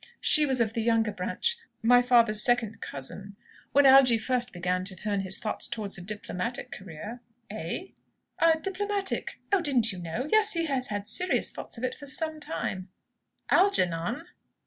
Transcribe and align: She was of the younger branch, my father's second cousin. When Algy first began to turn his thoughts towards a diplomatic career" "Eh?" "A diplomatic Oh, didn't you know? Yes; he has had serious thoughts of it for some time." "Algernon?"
She 0.19 0.47
was 0.47 0.59
of 0.59 0.73
the 0.73 0.81
younger 0.81 1.11
branch, 1.11 1.59
my 1.83 2.01
father's 2.01 2.41
second 2.41 2.81
cousin. 2.81 3.35
When 3.71 3.85
Algy 3.85 4.17
first 4.17 4.51
began 4.51 4.83
to 4.85 4.95
turn 4.95 5.19
his 5.19 5.37
thoughts 5.37 5.67
towards 5.67 5.95
a 5.95 6.01
diplomatic 6.01 6.71
career" 6.71 7.19
"Eh?" 7.51 7.89
"A 8.39 8.57
diplomatic 8.59 9.39
Oh, 9.53 9.61
didn't 9.61 9.91
you 9.91 9.99
know? 9.99 10.27
Yes; 10.31 10.53
he 10.53 10.65
has 10.65 10.87
had 10.87 11.07
serious 11.07 11.51
thoughts 11.51 11.77
of 11.77 11.83
it 11.83 11.93
for 11.93 12.07
some 12.07 12.39
time." 12.39 12.89
"Algernon?" 13.51 14.25